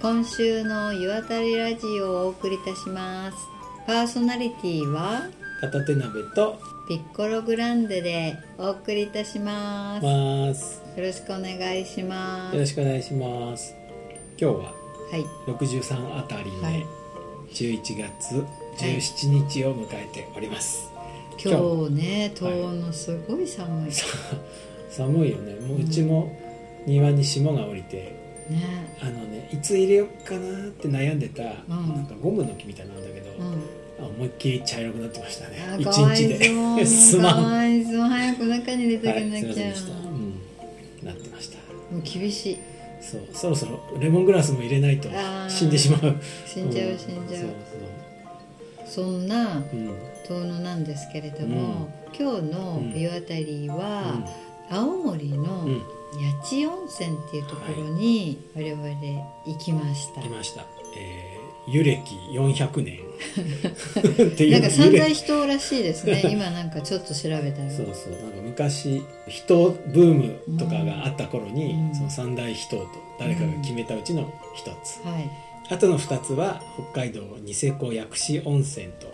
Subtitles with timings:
[0.00, 3.36] 今週の湯あたりラジオをお送りいたします。
[3.86, 5.28] パーソナリティは
[5.60, 6.58] 片手鍋と
[6.88, 10.00] ピッコログランデでお送りいたしま
[10.54, 10.82] す。
[10.96, 12.54] よろしくお願いします。
[12.54, 13.74] よろしくお願いします。
[14.40, 14.72] 今日はは
[15.18, 15.24] い。
[15.46, 16.78] 63あたりはい。
[16.78, 17.00] 目
[17.52, 18.42] 11月
[18.78, 20.88] 17日を迎えております、
[21.36, 21.56] 今
[21.88, 24.06] 日ねはい遠野すごい寒い、さ
[24.88, 25.54] 寒いよね。
[25.56, 26.34] もううちも
[26.86, 28.96] 庭に霜が降りてね。
[29.00, 31.46] あのねいつ入れようかなって悩んでた、ん。
[31.68, 33.54] なんかゴムの木みたいなんだけど、うん。
[34.02, 35.66] あ思いっきり茶色くなってましたね。
[35.68, 36.86] あ一日で。
[36.86, 37.44] すまん。
[37.44, 41.56] かわいそう 早く中に入れてあはいすいまげなきゃ、せんでした、うん、なってました。
[41.92, 42.58] もう厳しい。
[43.00, 45.08] そうそろそろレモングラスも入れないと
[45.48, 46.16] 死んでしまう。
[46.46, 46.98] 死んじゃううん。
[46.98, 47.44] 死んじゃう、
[48.86, 49.62] そんな
[50.28, 54.22] 遠野なんですけれども、今日の湯あたりは、
[54.70, 55.66] 青森の
[56.12, 58.88] 八千温泉っていうところに我々
[59.46, 60.64] 行きました、来ました、
[60.96, 63.00] えー、湯歴400年。
[63.20, 66.22] っていうなんか三大湯歴人らしいですね。
[66.30, 67.70] 今なんかちょっと調べたら。
[67.70, 68.12] そうそう。
[68.12, 70.14] なんか昔人ブー
[70.48, 71.94] ムとかがあった頃に、うん。
[71.94, 75.30] その三大秘湯と誰かが決めたうちの一つ、はい。
[75.70, 79.06] あとの二つは北海道ニセコ薬師温泉と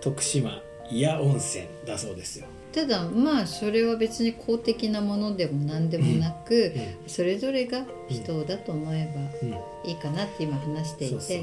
[0.00, 6.72] 徳島祖谷温泉だそうですよ、ただまあそれは別に公的なものでも何でもなく、
[7.06, 9.54] それぞれが人だと思えうんうん。
[9.54, 11.36] ばいいかなって今話していて、そうそう、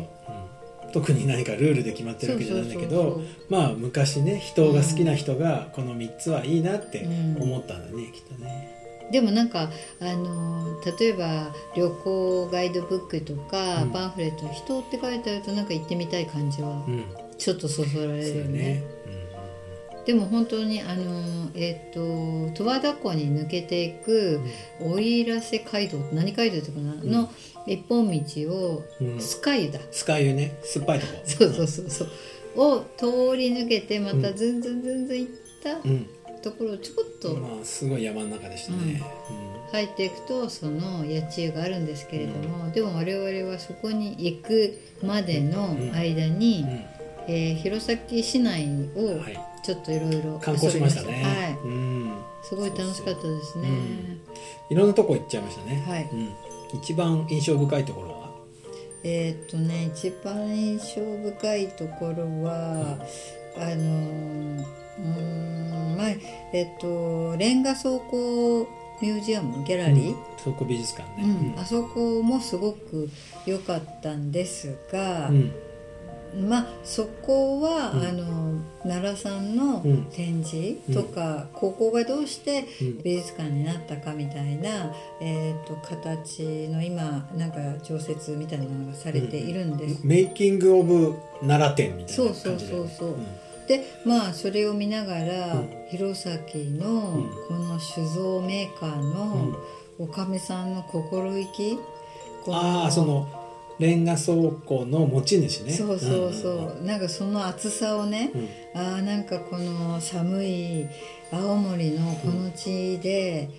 [0.86, 0.92] うん。
[0.92, 7.42] 特に何かルールで決まってるわけじゃないんだけどまあ昔ね人が好きな人がこの3つはいいなってうん。
[7.42, 8.73] 思ったんだね、きっとね。
[9.12, 13.90] でもなんかあの例えば旅行ガイドブックとか、うん。
[13.92, 17.03] パンフレット「人」って書いてあるとなんか行ってみたい感じはうん。
[17.38, 18.59] ちょっとそそられるよね。
[18.59, 18.94] ね。
[20.06, 24.39] でも本当にあのえっ、と十和田湖に抜けていく
[24.80, 27.12] 奥入瀬街道何街道っていうかな、ん。
[27.12, 27.30] の
[27.66, 29.13] 一本道をうん。
[29.13, 30.57] うんスカイだ、スカイユね。
[30.63, 31.13] 酸っぱいとこ。
[31.25, 32.09] そうそうそうそう。
[32.57, 34.62] を通り抜けてまたずん。
[34.62, 35.31] ずんずんずん行っ
[35.63, 36.08] たうん。
[36.44, 39.02] ところをちょこっとまあすごい山の中でしたね、
[39.72, 46.69] 入っていくとその八千湯があるんですけれども、でも我々はそこに行くまでの間に、うん。
[46.69, 46.85] うん。
[47.28, 51.24] えー弘前市内をはいちょっといろいろ観光しましたね。
[51.24, 51.68] はい。
[51.68, 52.14] うん。
[52.44, 53.70] すごい楽しかったですね。
[54.70, 56.09] いろんなとこ行っちゃいましたね、はい。
[56.14, 56.30] うん、
[56.80, 58.30] 一番印象深いところは？
[59.03, 62.98] えーっとね一番印象深いところは、
[63.58, 64.66] あのー
[64.98, 66.08] うーんまあ
[66.53, 68.68] えっとレンガ倉庫
[69.02, 71.59] ミュージアムギャラリー、倉庫美術館うねん。
[71.59, 73.09] あそこもすごく
[73.46, 75.52] 良かったんですが、うん。
[76.47, 78.06] まあそこは、うん。
[78.06, 78.54] あの
[78.88, 80.06] 奈良さんのうん。
[80.06, 83.03] 展示とか、ここがどうしてうん。
[83.03, 90.00] 美術館になったかみたいな、えー、と形の今なんか常設みたいなのがされているんです。
[90.06, 93.12] メイキング・オブ奈良展みたいなそう感じでそうそうそうう。
[93.13, 93.25] ん。
[93.68, 95.69] でまあそれを見ながら、うん。
[95.90, 96.38] 弘前
[96.78, 97.29] のうん。
[97.47, 99.57] この酒造メーカーの
[99.97, 101.78] おかみさんの心意気、
[102.44, 103.28] こああその
[103.80, 105.74] レンガ倉庫の持ち主ね。
[105.74, 108.81] そうそうそう、んんなんかその厚さをね、うん。
[108.81, 110.86] ああなんかこの寒い
[111.31, 113.50] 青森のこの地で、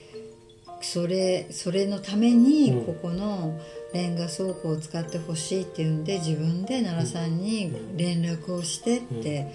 [0.81, 2.85] それそれのためにうん。
[2.85, 3.59] ここの
[3.93, 9.47] レンガ倉庫を使ってほしいっていうんで自分で奈良さんに連絡をしてって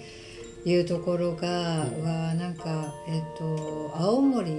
[0.64, 2.02] いうところが、うん。
[2.02, 4.52] はなんか、えっと青森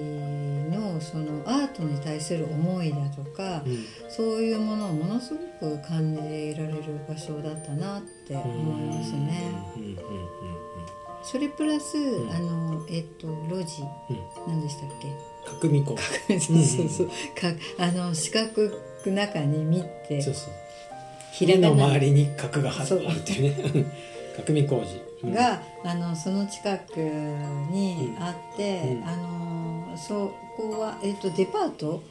[0.73, 3.85] のそのアートに対する思いだとか、うん。
[4.09, 9.51] そういうものをものすごく感じられる場所だったなって思いますね。
[11.23, 12.29] それプラス、ん。
[12.31, 13.81] あのえっと路地。
[14.09, 14.17] うん。
[14.47, 14.89] 何でしたっ
[15.45, 15.95] 角見港
[16.27, 17.07] けそうそうそう。
[17.07, 17.13] か
[17.79, 18.49] あの四角
[19.03, 20.53] く中に見てそうそう。
[21.33, 21.75] ひらがな。
[21.75, 23.85] の周りに角がはあそうるっていうね。
[24.37, 25.01] 角見工事。
[25.23, 25.33] うん。
[25.33, 29.07] が、あのその近くにあって、うん。
[29.07, 29.62] あの
[29.97, 32.03] そこは、えっとデパート、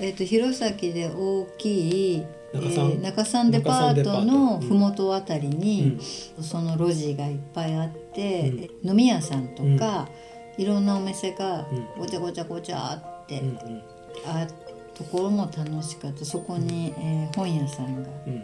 [0.00, 2.90] えっと弘前で大きい中山。
[2.90, 5.98] えー中山デパートの麓あたりに、
[6.40, 10.08] その路地がいっぱいあって、飲み屋さんとか、
[10.58, 11.86] いろんなお店がうん。
[11.98, 12.94] ごちゃごちゃごちゃ
[13.24, 13.82] って、うんうん。
[14.26, 14.46] あ
[14.94, 16.24] ところも楽しかった。
[16.24, 18.08] そこに、えー本屋さんが。
[18.26, 18.42] うん。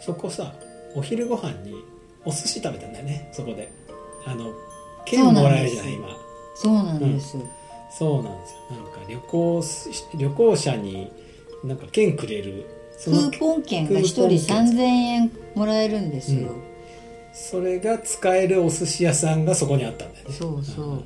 [0.00, 0.52] そこさ
[0.94, 1.74] お昼ご飯に
[2.24, 3.70] お寿司食べたんだよねそこで。
[4.26, 4.52] あの
[5.04, 6.08] 券もらえるじゃない今。
[6.54, 7.36] そうなんです、
[7.98, 8.76] そうなんですよ。
[8.76, 11.12] なんか旅行し旅行者に
[11.62, 12.66] なんか券くれる。
[13.04, 16.54] クーポン券が1人クーポン券3000円もらえるんですよ、
[17.32, 20.34] それが使えるお寿司屋さんがそこにあったんだよね。
[20.34, 21.04] そうそう、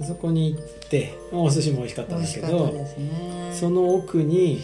[0.00, 0.06] うん。
[0.06, 3.52] そこに行ってまあお寿司も美味しかったんだけどね。
[3.52, 4.60] その奥に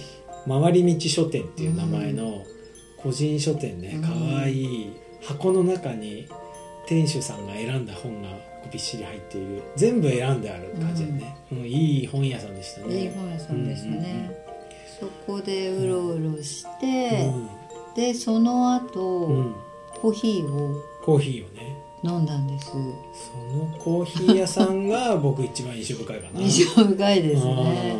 [0.47, 2.45] 回り道書店っていう名前の
[2.99, 3.93] 個人書店ね。
[3.95, 4.03] うん。
[4.03, 4.93] かわいい
[5.23, 6.29] 箱の中に
[6.87, 8.29] 店主さんが選んだ本が
[8.71, 9.63] びっしり入っている。
[9.77, 11.59] 全部選んである感じでね、うん。
[11.65, 13.03] いい本屋さんでしたね。
[13.03, 14.31] いい本屋さんですね、
[15.01, 17.49] そこでうろうろしうて、ん。
[17.95, 19.37] でその後、うん。
[19.39, 19.55] うん
[20.03, 21.77] コーヒーをコーヒーをね。
[22.03, 22.71] 飲んだんです。
[22.71, 26.41] そのコーヒー屋さんが 僕一番印象深いかな。
[26.41, 27.97] 印象深いですあね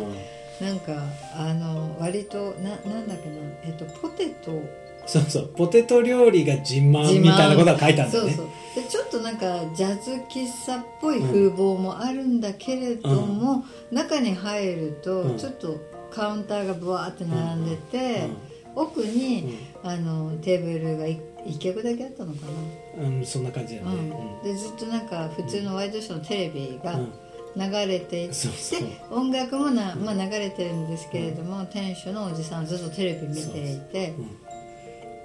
[0.59, 0.91] なんか
[1.33, 3.35] あの割とななんだっけな。
[3.63, 4.61] えっとポテトー
[5.05, 5.53] そうそう。
[5.55, 8.33] ポテト料理が自慢みたいなことが書いてあるんだよね。
[8.33, 8.51] そうそ
[8.81, 8.83] う。
[8.83, 15.37] でちょっとなんかジャズ喫茶っぽい風貌もあるんだけれども、中に入るとうん。
[15.37, 15.77] ちょっと
[16.11, 18.27] カウンターがブワーって並んでて、
[18.75, 22.39] 奥うにん、あのテーブルが1脚だけあったのか
[22.97, 23.91] うんうんそんな感じだね、
[24.41, 24.43] うん。
[24.43, 27.13] でずっとなんか普通のワイドショーのテレビがうん。
[27.55, 28.33] 流れていて、
[29.11, 34.15] 音楽もな、まあ、流れてるんですけれども、店主のおじさんはずっとテレビ見ていて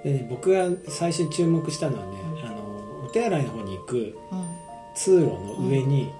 [0.03, 2.11] でね僕が最初に注目したのはね、
[2.45, 4.47] あのお手洗いの方に行くうん。
[4.95, 6.11] 通路の上に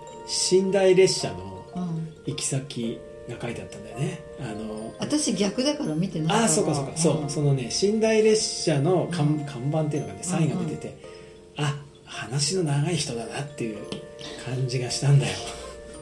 [0.52, 2.14] 寝台列車のうん。
[2.26, 4.22] 行き先が書いてあったんだよね。
[4.40, 7.30] あの私逆だから見てないああそうかそうか、そう。
[7.30, 9.46] そのね寝台列車の看,、うん。
[9.46, 10.98] 看板っていうのがねサインが出てて、
[11.58, 13.78] あ話の長い人だなっていう
[14.46, 15.34] 感じがしたんだよ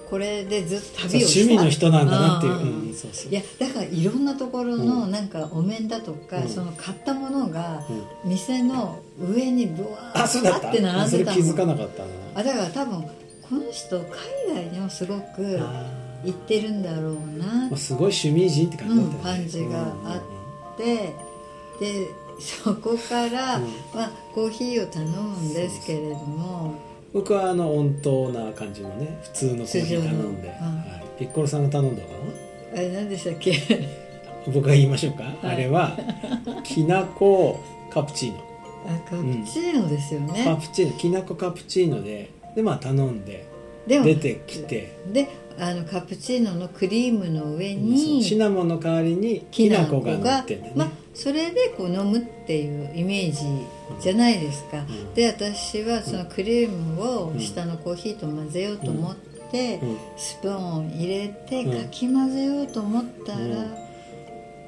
[0.09, 2.87] これでずっと旅をした趣味の人なんだなっていう、んん。
[2.87, 3.31] うんそうそう。
[3.31, 5.11] いやだからいろんなところのうん。
[5.11, 6.49] なんかお面だとか、うん。
[6.49, 7.83] その買ったものが
[8.23, 8.29] うん。
[8.31, 11.09] 店の上にブワーって並んでたの。
[11.09, 12.09] それ気づかなかったな。
[12.35, 13.09] あだから多分こ
[13.55, 14.07] の人海
[14.53, 15.85] 外にもすごくあ
[16.23, 17.77] 行ってるんだろうな。
[17.77, 20.21] すごい趣味人って感じだったよね、うん感じがあ
[20.73, 21.13] って
[21.79, 22.07] で
[22.39, 23.63] そこから、うん。
[23.93, 26.75] まあ、コーヒーを頼むんですけれども
[27.17, 32.09] 僕はあの温当な感じのね普通のコーヒー頼んで、はい、ピッコロさんが頼んだか
[32.73, 33.51] あれ何でしたっけ？
[34.45, 35.37] な僕が言いましょうか、はい。
[35.43, 35.97] あれは
[36.63, 37.59] きなこ
[37.89, 38.43] カプチーノ。
[38.85, 40.97] あカプチーノですよね、カプチーノ。
[40.97, 43.47] きなこカプチーノででまあ頼んで
[43.87, 44.95] 出てきて。
[45.11, 45.27] で
[45.59, 47.81] あのカプチーノのクリームの上そう。
[47.81, 53.41] にシナモンの代わりにききな粉が乗がってんだよね、まあ、それでこう飲むっていうイメージ
[54.01, 55.13] じゃないですか、ん。
[55.13, 59.15] で私はそのクリームを下のコーヒーと混ぜようと思っ
[59.51, 59.97] て、うん。
[60.17, 63.37] スプーンを入れてうんかき混ぜようと思ったら、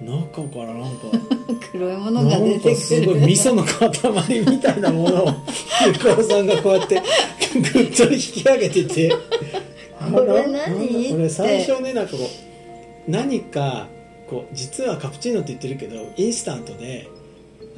[0.02, 1.08] 中からなんか
[1.72, 2.76] 黒いものが出てくる。
[2.76, 5.32] すごい味噌の塊みたいなものをピ
[6.00, 7.02] ッコロさんがこうやって
[7.54, 9.10] ぐっと引き上げてて。
[10.12, 11.12] これ何？
[11.12, 13.88] これ最初ねなんかこう何か
[14.30, 17.08] こう実はカプチーノって言ってるけどインスタントで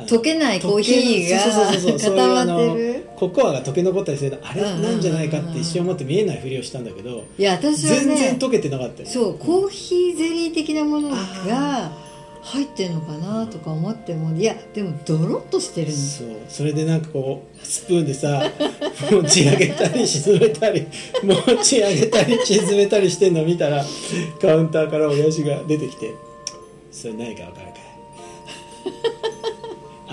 [0.08, 2.22] 溶けないコーヒーがそうそうそうそうそういう。
[2.22, 4.62] あ固まってのるココアが溶け残ったりするあれ？
[4.62, 9.08] なんじゃないかって一瞬思って見えないふりをしたんだけどいや私はね全然溶けてなかったよ。
[9.10, 11.18] そうコーヒーゼリー的なものあ
[11.48, 11.92] が
[12.44, 15.94] 入ってるのかなとか思ってもいやでもドロッとしてるの。
[15.94, 16.28] そう。
[16.50, 18.44] それでなんかこうスプーンでさ
[19.12, 20.88] 持ち上げたり沈めたり
[21.24, 23.86] 持ち上げたり沈めたりしてんの見たら
[24.42, 26.12] カウンターから親父が出てきて
[26.92, 27.72] 「それ何か分かるかい?」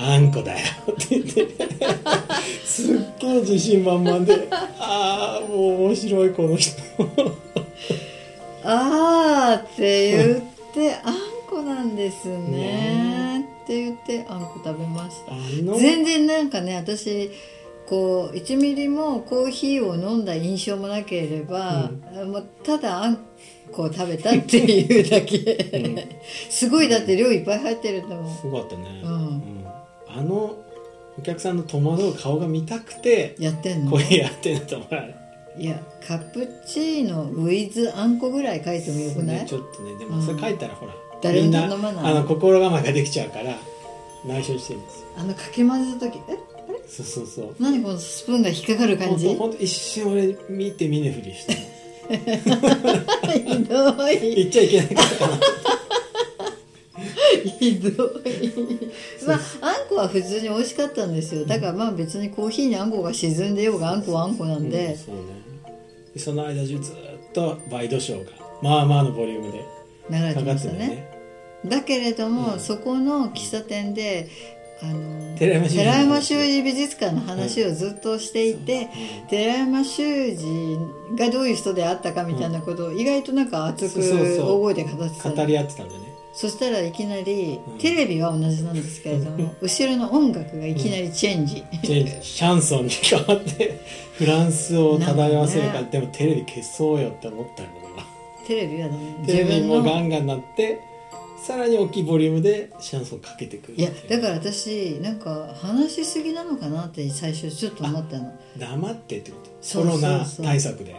[0.00, 0.59] あんこだよ。
[0.93, 1.49] って言って
[2.65, 6.81] すっげえ自信満々でああもう面白いこの人。
[8.63, 10.41] あーって言っ
[10.72, 11.15] てあん
[11.51, 13.44] こなんですね。
[13.65, 15.32] って言ってあんこ食べました。
[15.81, 17.32] 全然なんかね私
[17.89, 21.91] こう1ミリもコーヒーを飲んだ印象もなければ、
[22.25, 23.19] もうただあん
[23.72, 26.06] こを食べたっていうだけ、
[26.51, 29.57] すごいだって量いっぱい入ってるんだもんすごかったね、うん
[30.17, 30.56] あの
[31.19, 33.91] お客さんの戸惑う顔が見たくてやってんの？
[33.91, 35.65] こうやってんだと思うい？
[35.67, 39.46] やカプチーノウィズあんこぐらい書いてもよくない？
[39.46, 42.12] ちょっとねでもそれ書いたらほら、誰もみんな飲まない？
[42.12, 43.56] あの心構えができちゃうから
[44.24, 45.00] 内緒にしてるんです。
[45.03, 46.19] よあのかき混ぜた時？
[46.29, 46.38] え？
[46.88, 47.55] そうそうそう。
[47.60, 49.27] 何このスプーンが引っかかる感じ？
[49.27, 51.53] ほんとほんと一瞬俺見て見ぬふりした
[52.08, 54.34] ひどい。
[54.36, 54.94] 言っちゃいけないか
[55.27, 55.38] ら
[57.58, 58.91] ひどい。
[59.27, 61.44] まああんこは普通に美味しかったんですよ。
[61.44, 64.70] だからまあ別にコーヒーにあんこが沈んでようがあんこはあんこなんうん。
[64.70, 65.23] で、そうね。
[66.15, 66.94] でその間中ずっ
[67.32, 68.32] とバイドショーが
[68.63, 69.65] まあまあのボリュームで
[70.11, 70.79] 流れてかかましたね。
[70.79, 71.19] ってたよね。
[71.67, 72.61] だけれども、うん。
[72.61, 74.29] そこの喫茶店で
[74.81, 78.89] あの寺山修司美術館の話をずっとしていて、
[79.29, 80.79] 寺山修司
[81.17, 86.07] がどういう人であったかみたいなことを意外となんか熱く大声で語ってた語り合ってたんだね
[86.41, 87.79] そしたらいきなり、うん。
[87.79, 92.13] テレビは同じなんですけれども 後ろの音楽がいきなりチェンジ、チェンジ。
[92.23, 93.81] シャンソンに変わって
[94.13, 98.07] フランスを漂わせるから、なんかでもテレビ消そうよって思ったよ俺は。
[98.47, 99.27] テレビはダメ。
[99.27, 100.79] テレビもガのンガンなって
[101.45, 108.33] さらに大きいボリュームでシャンソンかけてくるいやだから私なんか話しすぎなのかなって最初ちょっと思ったの。
[108.57, 109.79] 黙ってってこと？
[109.81, 110.95] コロナ対策で。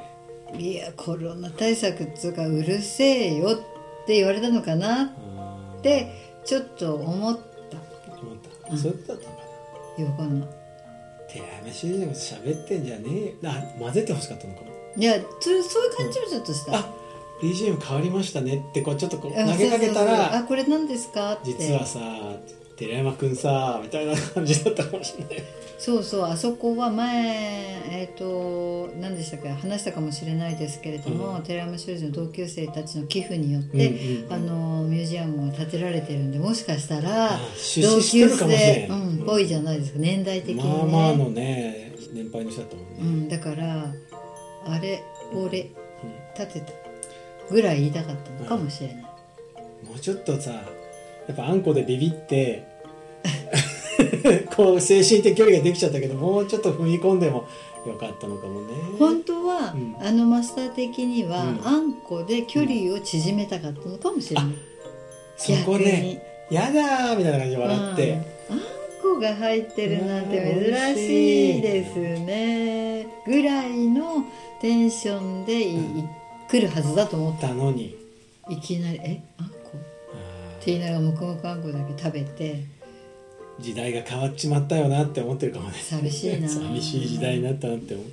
[0.57, 3.59] いやコロナ対策っつうかうるせえよっ
[4.09, 5.09] て言われたのかなっ
[5.75, 5.81] うん。
[5.83, 6.11] て
[6.43, 7.77] ちょっと思った。
[8.19, 8.37] 思っ
[8.71, 9.25] た、そうだったのか
[9.97, 10.03] な。
[10.03, 10.49] いやわかんない
[11.31, 14.67] 寺山修司のこと喋ってんじゃねえあ混ぜてほしかったのかも。
[14.97, 16.89] いやそそういう感じもちょっとした、あ
[17.43, 21.51] BGM 変わりましたねってこうちょっとこうあ投げかけたらあこれ何ですかって。
[21.53, 21.99] 実はさ
[22.79, 25.43] 寺山くんさみたいな感じだったかもしれない。
[25.77, 31.43] そうそうあそこは前えっ、と何でしたっけ話したかもしれないですけれども、うん。
[31.43, 34.33] 寺山修司の同級生たちの寄付によって、うんうんうん。
[34.33, 38.91] あのミュージアムが建てられてるんでもしかしたらあ出資してるかもしれん。
[38.91, 43.93] うん、ぽいじゃないですか年代的にね、まあまあのね年配の人だったもんね、うん、だから
[44.67, 45.69] あれ俺
[46.35, 46.71] 建てた
[47.51, 50.51] ぐらい言いたかったのかもしれない、もうちょっとさ
[51.29, 52.65] やっぱあんこでビビって
[54.55, 57.45] こう精神的距離ができちゃったけどもうちょっと踏み込んでも
[57.85, 58.73] よかったのかもね。
[58.97, 59.95] 本当は、うん。
[59.99, 61.67] あのマスター的には、うん。
[61.67, 64.53] あんこで距離を縮めたかったのかもしれない、
[65.37, 66.21] そこで
[66.51, 68.17] 「やだ!」みたいな感じで笑って、うん。
[68.17, 68.59] あん
[69.15, 70.37] こが入ってるなんて
[70.95, 73.07] 珍しいですね。
[73.25, 74.25] ぐらいの
[74.61, 75.79] テンションでい、い
[76.49, 77.47] 来るはずだと思った。
[77.47, 77.95] たのに。
[78.49, 79.53] いきなり「えあんこ?」
[80.13, 82.55] あって言いながらもくもくあんこだけ食べて。
[82.55, 82.78] ー
[83.61, 85.75] 時代が変わっちまったよなって思ってるかもね。
[85.81, 86.47] 寂しいな。
[86.49, 88.11] 寂しい時代になったなって思って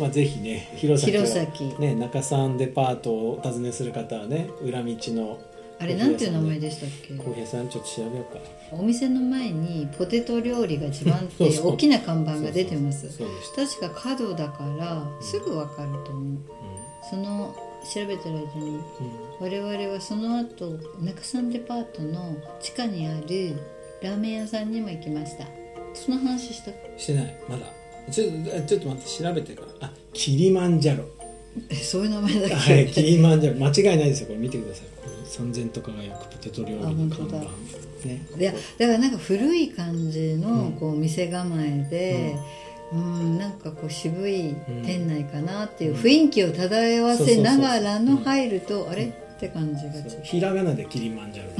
[0.00, 5.38] まあぜひね弘前は弘前ね中山デパートをお訪ねする方はね裏道の
[5.80, 7.14] あれなんていう名前でしたっけ？
[7.14, 8.40] 浩平さんちょっと調べようか。
[8.72, 13.08] お店の前にポテト料理が自慢って そう大きな看板が出てます。
[13.54, 16.38] 確か角だからすぐわかると思う。
[17.08, 17.54] その
[17.94, 18.74] 調べてる間にうん。
[18.74, 18.82] うん
[19.40, 23.54] 我々はその後中山デパートの地下にある
[24.02, 25.44] ラーメン屋さんにも行きました。
[25.94, 26.70] その話した？
[26.98, 27.36] してない。
[27.48, 27.66] まだ。
[28.10, 29.88] ちょっとちょっと待って調べてから。
[29.88, 31.04] あキリマンジャロ。
[31.70, 33.66] えそういう名前だっけ、はいキリマンジャロ。
[33.66, 34.38] 間違いないですよこれ。
[34.38, 37.36] 見てくださいこの三千と輝くポテト料理の看板。
[37.38, 37.42] だ
[38.04, 38.26] ね。
[38.38, 40.40] いやだからなんか古い感じうん。
[40.40, 42.36] のこう店構えで、
[42.92, 49.06] うん、なんかこう渋い店内かなっていう雰囲気を漂わせながらの入るとあれ？
[49.36, 51.52] って感じがするひらがなでキリマンジャロ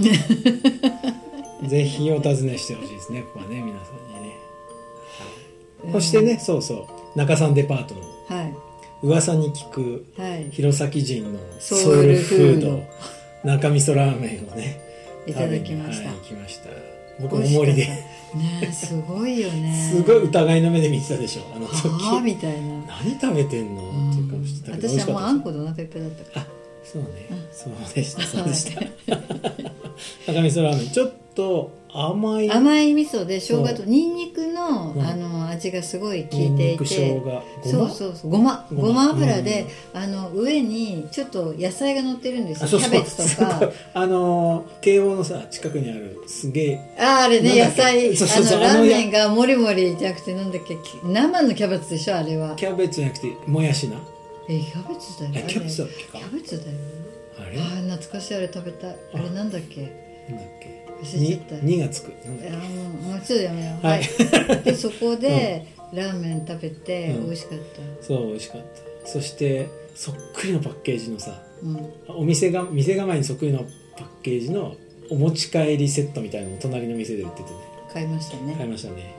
[1.66, 3.22] ぜひお尋ねしてほしいですね。
[3.22, 4.36] ここはね皆さんにね、
[5.82, 5.92] はい。
[5.92, 7.18] そしてねそうそう。
[7.18, 8.54] 中山デパートのはい。
[9.02, 10.50] 噂に聞くはい。
[10.50, 12.82] 弘前人のソウルフード。
[13.44, 14.80] 中味噌ラーメンをね
[15.26, 16.08] いただきました。
[16.08, 16.70] はい、行きました。
[17.20, 17.86] 僕おもりで。
[18.34, 19.72] ねすごいよね。
[19.90, 21.88] すごい疑いの目で見てたでしょあの時。
[21.88, 22.68] はあみたいな。
[23.04, 26.42] 何食べてんの、っていう顔してたけ私はもうあんことお腹いっぱいだったから。
[26.42, 26.46] あ
[26.92, 27.08] そうね、
[27.52, 28.22] そうでした。
[28.22, 28.80] そうでした。
[30.32, 30.88] 中味噌ラーメン。
[30.90, 32.50] ちょっと甘い。
[32.50, 35.02] 甘い味噌で生姜とそニンニクの,、うん。
[35.02, 36.84] あの味がすごい効いていて。
[37.64, 38.66] そうそうそうごま。
[38.72, 39.10] ごま。
[39.10, 42.80] 油で、あの上にちょっと野菜が乗ってるんですよ。
[42.80, 43.70] キャベツとか。
[43.92, 46.80] あのー慶応のさ近くにあるすげえ。
[46.98, 48.16] ああれね野菜。
[48.16, 48.58] そうそうそう。
[48.60, 50.74] あのラーメンがもりもりじゃなくてなんだっけ？
[50.76, 52.56] き生のキャベツでしょあれは。
[52.56, 53.98] キャベツじゃなくてもやしな
[54.48, 56.18] えキャベツだよあれえキャベツだっけか。
[56.18, 56.78] キャベツだよ。
[57.38, 57.60] あれ？
[57.60, 58.96] あー懐かしいあれ食べたい。
[59.14, 59.82] あれなんだっけ？
[59.82, 60.86] なんだっけ？
[61.02, 61.54] 忘れちゃった。
[61.64, 62.08] に2がつく。
[62.24, 63.86] なんだっいやもうちょっとやめよう。
[63.86, 64.00] ははい。
[64.02, 67.26] い、でそこで、ラーメン食べてうん。
[67.26, 67.64] 美味しかった。
[67.64, 68.60] けそう美味しかっ
[69.04, 69.08] た。
[69.08, 71.92] そしてそっくりのパッケージのさうん。
[72.08, 73.58] お店が店構えにそっくりの
[73.96, 74.76] パッケージの
[75.10, 77.56] お持ち帰りセットみたいなのを隣の店で売っててね。
[77.92, 78.54] 買いましたね。
[78.56, 79.14] 買いましたね、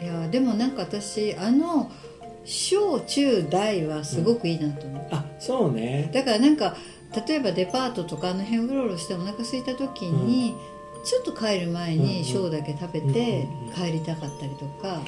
[0.00, 0.06] はい。
[0.24, 1.90] やでもなんか私あの
[2.44, 6.10] 小中大はすごくいいなと思う、い、あそうね。
[6.12, 6.76] だからなんか
[7.26, 10.54] 例えばデパートとかあの辺うろうろしてお腹空いた時に、
[11.04, 15.00] ちょっと帰る前うんに小だけ食べてうんうん帰りたかったりとか、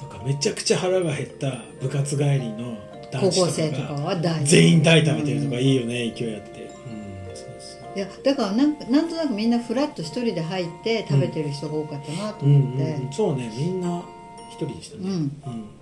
[0.00, 2.76] とかめちゃくちゃ腹が減った部活帰りの
[3.12, 6.62] 高男子と校生とかは大全員大食べてるとかうんいいよね、勢いあって。
[6.62, 7.96] うんそうそう。
[7.96, 14.02] いやだからなんかなんとなくみんなフラッと一人で入って食べてる人が多かったなとうん思って、うん、そうねみんな
[14.50, 15.12] 一人でしたね、うん。
[15.12, 15.75] うん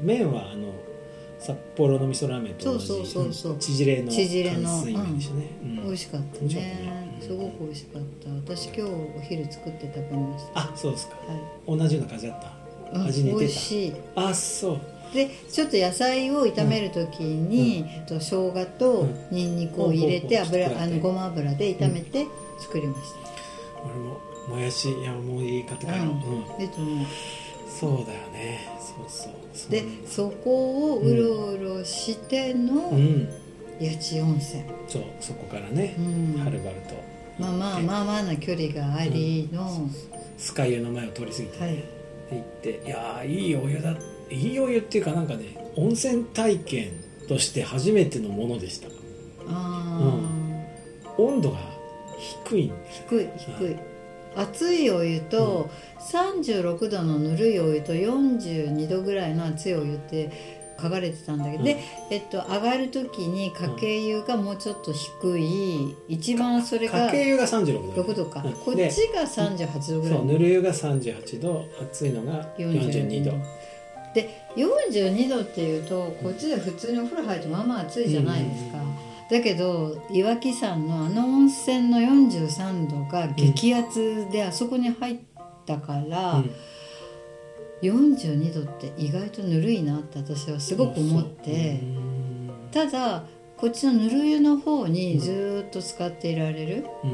[0.00, 0.72] 麺はあの
[1.38, 3.58] 札幌の味噌ラーメンと同じそうそうそうそう。
[3.58, 4.92] 縮れの縮れのね、
[5.62, 5.76] うん。
[5.84, 6.54] 美味しかったね。
[6.54, 7.18] ね。
[7.20, 8.54] すごく美味しかった。
[8.54, 10.60] 私今日お昼作って食べました。
[10.60, 11.16] あそうですか。
[11.16, 11.78] はい。
[11.78, 12.52] 同じような感じだった。
[12.92, 13.38] うん味似てた。
[13.40, 13.94] 美味しい。
[14.16, 14.80] あそう。
[15.14, 22.26] でちょっと野菜を炒める時に、えっと生姜とニンニクを入れて油あのごま油で炒めて
[22.58, 23.14] 作りまし
[23.84, 26.08] 俺ももやし山盛り買って帰ろう、うん。
[26.08, 26.44] うん。
[26.44, 27.06] た、でとも
[27.68, 28.60] そうだよね。
[28.78, 33.28] そうそうでそこをうろうろしての、うん。
[33.80, 36.44] 八千温泉、そうそこからね、うん。
[36.44, 36.94] はるばると。
[37.38, 39.88] まあまあまあまあな距離がありの、
[40.36, 41.98] スカイ湯の前を通り過ぎて、はい。
[42.30, 43.96] で行っていやーいいお湯だ
[44.30, 46.90] いいお湯っていうかなんかね温泉体験
[47.28, 48.88] として初めてのものでした。
[49.46, 50.20] あ
[51.16, 51.58] 温度が
[52.46, 53.76] 低いんあです低い低い
[54.38, 55.70] 熱いお湯と、
[56.12, 60.30] 36度のぬるいお湯と42度ぐらいの熱いお湯って
[60.80, 61.64] 書かれてたんだけど、うん。
[61.64, 61.78] で、
[62.10, 68.02] えっと、上がる時にかけ湯がもうちょっと低い一番それがかけ湯が36度。
[68.02, 68.52] 6度か、うん。
[68.52, 70.18] こっでちが38度ぐらい。
[70.18, 73.32] そうぬる湯が38度熱いのが42度。
[74.14, 78.78] で42度っていうとこっちで普通にお風呂入るとまあまあ暑いじゃないですか、
[79.30, 85.18] だけど岩木山のあの温泉の43度が激熱であそこに入っ
[85.66, 86.50] たから、うん。
[87.80, 92.50] 42度って意外とぬるいなって私はすごく思ってうん。
[92.72, 93.22] ただ
[93.56, 97.10] こっちのぬる湯の方にずーっと使っていられる、うん。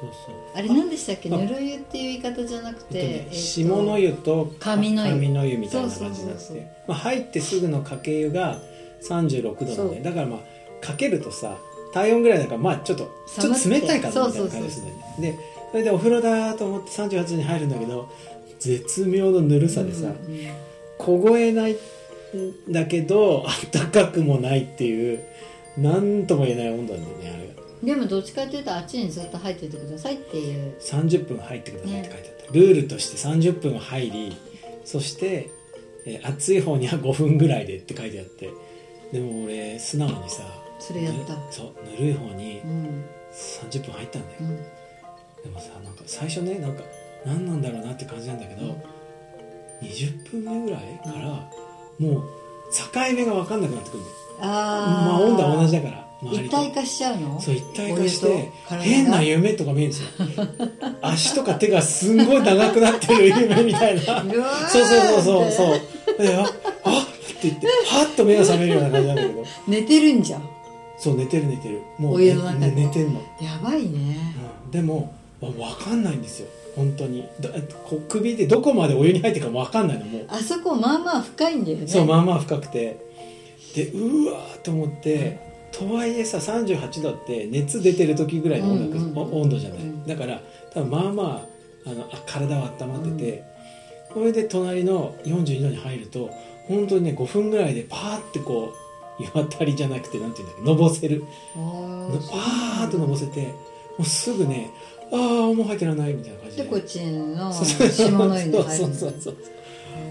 [0.00, 0.34] そうそう。
[0.54, 1.28] あれ何でしたっけ？
[1.34, 1.36] あ。
[1.36, 5.14] ぬる湯っていう言い方じゃなくて、下の湯と上の湯。
[5.14, 6.72] 上の湯みたいな感じになって。
[6.86, 8.60] まあ入ってすぐのかけ湯が
[9.02, 10.40] 36度なんでだからまあ
[10.84, 11.56] かけるとさ
[11.92, 14.92] 体温ぐらいだからまあちょっとちょっと冷たいかなみたいな感じですね。
[15.18, 15.38] で
[15.70, 18.12] それでお風呂だと思って38度に入るんだけど
[18.58, 20.12] 絶妙のぬるさでさ、
[20.98, 21.76] 凍えないん
[22.72, 25.24] だけど暖かくもないっていう
[25.76, 27.94] 何とも言えない温度なんだよねあれが。
[27.94, 30.74] でもどっちかっていうとあっちにずっと入っててくださいっていう。
[30.80, 34.36] 30分入ってくださいって書いてあった、ルールとして30分入り
[34.84, 35.50] そして、
[36.06, 38.50] えー暑い方には5分ぐらいでって書いてあって。
[39.12, 40.42] でも俺素直にさ
[40.86, 41.34] それやった。
[41.34, 44.56] ぬそうぬるい方にうん30分入ったんだよ、うん。
[44.56, 44.62] で
[45.52, 46.82] もさなんか最初ねなんか
[47.24, 48.72] 何なんだろうなって感じなんだけど、うん。
[49.86, 51.28] 20分目ぐらいから
[51.98, 52.22] もう
[52.72, 54.16] 境目が分かんなくなってくるんだよ。
[54.40, 54.46] あ
[55.06, 57.40] まあ温度は同じだだから一体化しちゃうの？
[57.40, 60.08] そう一体化して変な夢とか見えるんですよ。
[61.02, 64.24] 足とか手がすんごい長くなってる夢みたいな。
[64.68, 66.22] そうそうそうそうそう。
[66.22, 67.06] でああっ
[67.40, 69.44] て言ってはっと目が覚めるような感じなんだけど。
[69.68, 70.48] 寝てるんじゃん
[70.98, 71.82] そう寝てる寝てる。
[71.98, 72.70] もうお湯の中で。
[72.70, 74.16] ね寝てんの、やばいね。
[74.64, 74.70] うん。
[74.70, 76.48] でもわ分かんないんですよ。
[76.76, 77.26] 本当に。
[77.40, 77.50] だ
[77.84, 80.26] こう首でどこまでお湯に入ってるかも分かんないのもう。
[80.28, 81.86] あそこまあまあ深いんだよね。
[81.86, 82.98] そうまあまあ深くて。
[83.74, 85.38] でうわーと思って、
[85.72, 90.06] とはいえさ38度って熱出てる時ぐらいの音楽、うんうんお温度じゃない、うん。
[90.06, 90.40] だから
[90.72, 91.48] 多分まあま
[91.84, 93.44] ああのあ体は温まってて、
[94.12, 96.30] それで隣の42度に入ると
[96.68, 98.83] 本当にね5分ぐらいでパーってこう
[99.18, 100.54] 湯あたりじゃなくてなんていうんだ。
[100.54, 101.24] っけのぼせる
[101.56, 103.54] あーとのぼせても
[104.00, 104.70] うすぐね
[105.12, 105.18] ああ
[105.54, 106.62] もう入ってらんないみたいな感じで。
[106.64, 108.70] でこっちの下の湯に入る。
[108.70, 109.36] そうそうそう。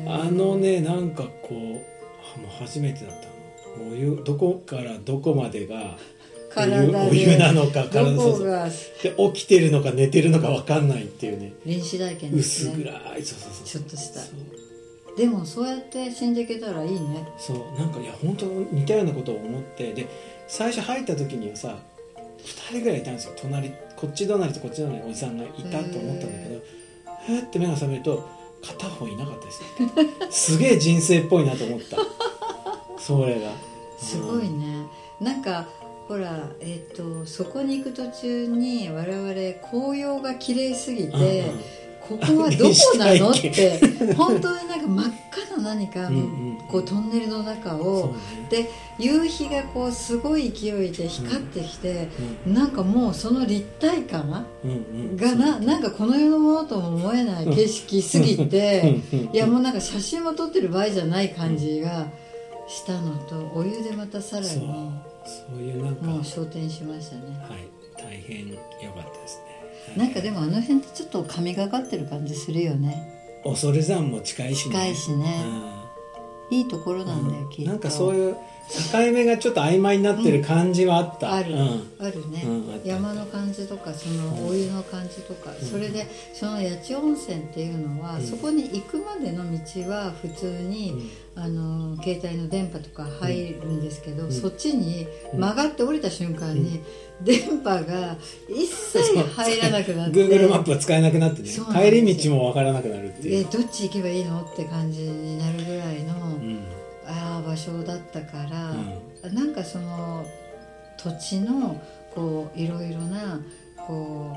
[0.07, 3.27] あのねなんかこうあもう初めてだった
[3.79, 3.85] の。
[3.85, 5.97] もうお湯どこからどこまでが
[6.55, 8.71] お湯なのか体どそうそう。
[9.01, 11.53] で起きてるのか寝てるのか分かんないっていうね。
[11.65, 12.73] 臨死体験ですね。
[12.73, 13.23] 薄暗い。
[13.23, 13.65] そうそうそう。
[13.65, 14.21] ちょっとした
[15.15, 17.27] でもそうやって死んでいけたらいいね。
[17.37, 20.07] そうなんかいや本当似たようなことを思ってで
[20.47, 21.77] 最初入った時にはさ
[22.39, 23.33] 2人ぐらいいたんですよ。
[23.39, 26.61] 隣こっち隣とこっち隣におじさんがいたと思ったんだけど
[27.27, 28.27] ふーって目が覚めると
[28.65, 31.97] 片方いなかったですすげえ人生っぽいなと思った。
[32.99, 33.51] それが。
[33.99, 34.87] すごいね。
[35.21, 35.67] なんか
[36.07, 43.79] ほらえっ、とそこに行く途中に我々紅葉が綺麗すぎて、うんうんここはどこなのって
[44.15, 46.09] 本当になんか真っ赤な何か、
[46.69, 48.13] こうトンネルの中を
[48.51, 48.63] ね。
[48.63, 52.09] で夕日がこうすごい勢いで光ってきて、
[52.45, 54.45] うなんかもうその立体感
[55.15, 62.07] がななんかこの世のものとも思えない景色すぎて、いやもうなんか写真も撮ってる場合じゃない感じが
[62.67, 66.05] したのとお湯でまたさらにそういうなんか。
[66.05, 67.21] もう昇天しましたね。
[67.49, 67.83] はい。
[67.97, 69.52] 大変良かったですね
[69.97, 73.11] なんかでもあの辺ってちょっと神がかってる感じするよね。
[73.43, 74.75] 恐山も近いしね。
[74.75, 75.83] 近いしね。
[76.49, 77.71] いいところなんだよ、きっと。
[77.71, 78.35] なんかそういう
[78.91, 81.59] 境目がちょっと曖昧になってる感じはあった、ある、うん。
[81.99, 88.23] あるね、うんあった山の感じとかそのお湯の感じとか、それでその八千温泉っていうのは、うん。
[88.23, 94.31] そこに行くまでの道は普通に、あの携帯の電波とか入るんですけど、ん。
[94.31, 96.81] そっちにうん曲がって降りた瞬間に、
[97.23, 98.15] 電波が
[98.49, 100.27] 一切入らなくなって。
[100.27, 101.49] Google マップが使えなくなってね。
[101.49, 104.41] 帰り道もわからなくなるっていう、でどっち行けばいいの？
[104.41, 106.59] って感じになるぐらいの、うん。
[107.05, 108.43] ああ場所だったか
[109.23, 110.25] ら、なんかその
[110.97, 111.81] 土地の
[112.13, 113.39] こういろいろな
[113.87, 114.33] こ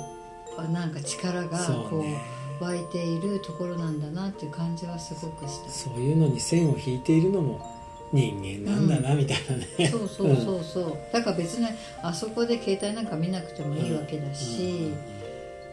[0.56, 2.20] うあなんか力がこそうね。
[2.60, 5.70] う湧いているところなんだなっていう感じはすごくした。
[5.70, 7.75] そういうのに線を引いているのも
[8.12, 10.98] 人間なんだなみたいなね、そうそうそうそう。
[11.12, 11.66] だから別に
[12.02, 14.92] あそこで携帯なんか見なくてもいいわけだし、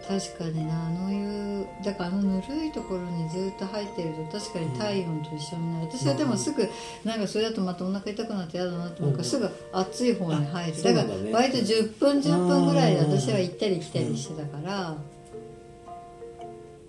[0.07, 5.87] 確かになあのいうだからあのぬるいところにずっと入ってると確かに体温と一緒になる。
[5.87, 6.67] 私はでもすぐ
[7.05, 10.83] なんかそれだとまたお腹痛くなって嫌だなと思うからすぐ熱い方に入る。
[10.83, 13.11] だから割と10分10分ぐらいでうん。
[13.17, 14.97] 私は行ったり来たりしてたから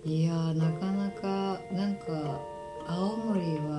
[0.03, 2.39] いやーなかなかなんか
[2.87, 3.74] 青森は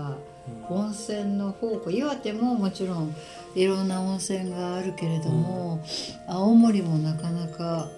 [0.68, 3.14] 温泉の宝庫岩手ももちろん
[3.54, 5.84] いろんな温泉があるけれども、
[6.26, 7.88] 青森もなかなか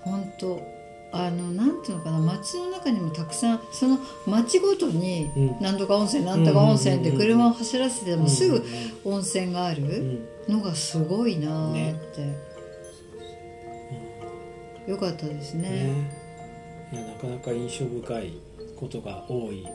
[0.00, 0.60] 本当
[1.12, 5.60] あのなんていうのかな町の中にもたくさんその町ごとにうん。
[5.60, 8.56] なんとか温泉なんとか温泉ってうん車を走らせてもすぐ
[9.04, 9.82] うん温泉がある
[10.48, 10.56] うん。
[10.56, 11.98] のがすごいなーっ
[14.86, 15.70] て、よかったですね。
[15.70, 16.10] ね。
[16.92, 18.38] いやなかなか印象深い
[18.76, 19.66] ことが多い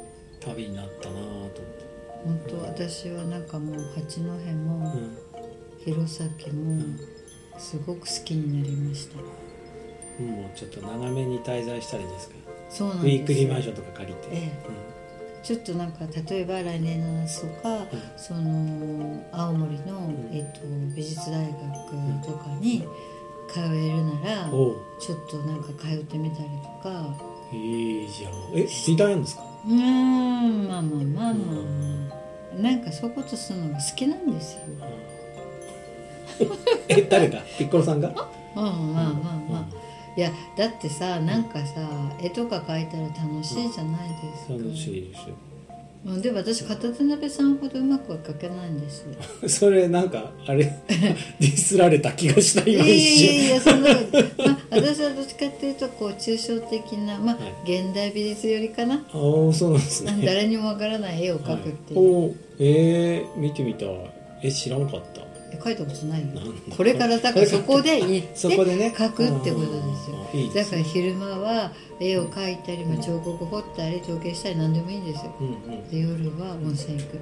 [0.41, 1.55] 旅になったなと思って、
[2.25, 5.17] 本当私はなんかもう八戸もうん。
[5.83, 6.83] 弘前も
[7.57, 9.17] すごく好きになりました。
[9.17, 12.35] もうちょっと長めに滞在したらいいんですか？
[12.69, 13.15] そうなんウです。
[13.17, 14.51] ィークリーマンションとか借りて、え
[15.41, 15.99] ちょっとなんか
[16.29, 20.29] 例えば来年の夏とか、その青森の、ん。
[20.31, 22.87] えっと美術大学とかに
[23.51, 24.75] 通えるなら、ちょ
[25.15, 26.49] っとなんか通ってみたり
[26.83, 27.15] とか。
[27.51, 28.33] いいじゃん。
[28.55, 29.50] え美大なんですか？
[29.65, 30.67] うーん。
[30.67, 31.33] まあまあまあまあ。
[31.33, 31.61] ま
[32.59, 34.61] あなんかそういうことするのが好きなんですよ。
[36.89, 38.09] え誰がピッコロさんが？
[38.09, 39.13] うんまあまあ
[39.49, 39.65] まあ、
[40.17, 41.87] いやだってさなんかさ
[42.21, 45.35] 絵とか描いたら楽しいじゃないですか、楽しいですよ。
[45.45, 45.50] うん
[46.03, 49.15] で私片手鍋さんほどうまくは描けないんですよ。
[49.47, 60.23] それなんかあれ ディスられた気がしたいやい今一瞬やいやそんなこと、まあ、私はどっちかっていうとこう抽象的な、まあは現代美術よりかな、ああそうなんですね。
[60.25, 64.21] 誰にもわからない絵を描くっていう、はい、おーえー、見てみたい。
[64.43, 65.21] え知らんかった
[65.57, 66.27] 描いたことないよ。
[66.75, 68.93] これからだからそこで行って そこでね。
[68.95, 70.45] 描くってことですよ。
[70.45, 70.53] ね。
[70.53, 75.33] だから昼間は絵を描いたり、まあ、彫刻彫ったり造形したり何でもいいんですよ。
[75.91, 77.19] で夜は温泉行く。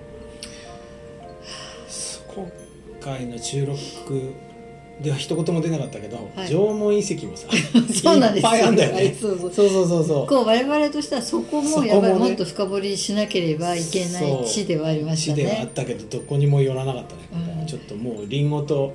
[2.35, 2.51] 今
[3.01, 4.33] 回の収録
[5.01, 6.49] では一言も出なかったけど、はい。
[6.49, 7.47] 縄文遺跡もさ
[8.03, 8.49] そうなんですよ。
[8.51, 9.15] いっぱいあんだよね。
[9.19, 9.53] そうそう。
[9.53, 15.71] そうそうそうこう我々としてはそこもやっぱりもっと深掘りしなければいけない地ではありました地ではあっね。
[15.73, 17.21] たけどどこにも寄らなかったね、
[17.61, 17.65] うん。
[17.65, 18.93] ちょっともうリンゴと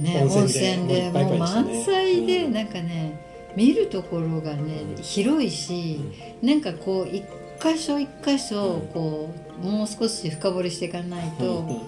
[0.00, 2.52] ね温温泉で泉でもういっぱいいっもうぱいで満載でうん。
[2.54, 3.20] なんかね
[3.54, 4.60] 見るところがね
[4.96, 5.02] うん。
[5.02, 6.00] 広いし
[6.42, 7.22] なんかこう一
[7.62, 9.28] 箇所一箇所こ
[9.62, 11.82] うもう少し深掘りしていかないうんうんと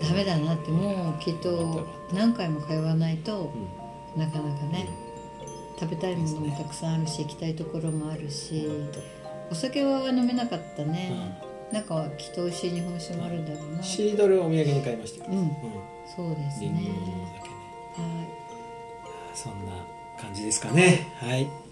[0.00, 3.52] ダメだなってもうきっと何回も通わないと
[4.16, 4.88] なかなかね
[5.78, 8.68] 食べたいものもたくさんあるし行きたいところもあるし
[9.50, 11.42] お酒は飲めなかったね。
[11.72, 13.82] なんかきっと美味しい日本酒もあるんだろうな。
[13.82, 15.50] シードルをお土産に買いましたよ、うん、うん。
[16.14, 16.70] そうですね。
[17.96, 18.26] は
[19.34, 19.72] そんな
[20.20, 21.08] 感じですかね。
[21.18, 21.63] はいい。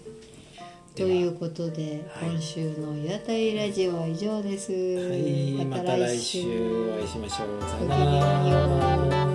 [0.95, 4.71] ということで、はい今週の岩谷ラジオは以上です。
[4.71, 4.77] は
[5.15, 6.39] いまた来週
[6.91, 9.32] お会いしましょうさよならう。